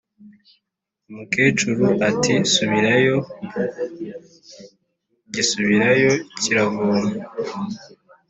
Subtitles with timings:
[1.09, 3.17] umukecuru ati: “subirayo”.
[5.33, 7.03] gisubirayo kiravoma,